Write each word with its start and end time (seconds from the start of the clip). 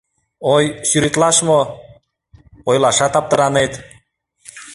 Ой, 0.53 0.65
сӱретлаш 0.89 1.37
мо, 1.47 1.59
ойлашат 2.69 3.13
аптыранет. 3.19 3.73